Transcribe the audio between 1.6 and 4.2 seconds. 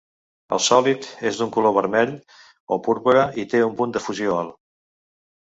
vermell o púrpura i té un punt de